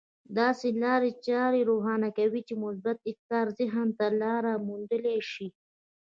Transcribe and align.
داسې 0.39 0.67
لارې 0.83 1.11
چارې 1.27 1.61
روښانه 1.69 2.09
کوي 2.17 2.41
چې 2.47 2.53
مثبت 2.63 2.97
افکار 3.11 3.45
ذهن 3.59 3.87
ته 3.97 4.07
لاره 4.21 4.53
موندلای 4.67 5.19
شي. 5.31 5.47